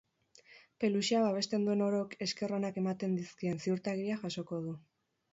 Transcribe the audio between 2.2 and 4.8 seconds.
esker onak ematen dizkien ziurtagiria jasoko du.